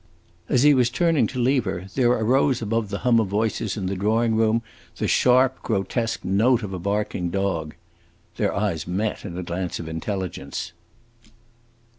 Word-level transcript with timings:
As 0.49 0.63
he 0.63 0.73
was 0.73 0.89
turning 0.89 1.27
to 1.27 1.37
leave 1.37 1.65
her, 1.65 1.87
there 1.93 2.09
rose 2.23 2.59
above 2.59 2.89
the 2.89 2.97
hum 3.05 3.19
of 3.19 3.27
voices 3.27 3.77
in 3.77 3.85
the 3.85 3.95
drawing 3.95 4.33
room 4.35 4.63
the 4.95 5.07
sharp, 5.07 5.61
grotesque 5.61 6.25
note 6.25 6.63
of 6.63 6.73
a 6.73 6.79
barking 6.79 7.29
dog. 7.29 7.75
Their 8.37 8.51
eyes 8.51 8.87
met 8.87 9.23
in 9.25 9.37
a 9.37 9.43
glance 9.43 9.79
of 9.79 9.87
intelligence. 9.87 10.71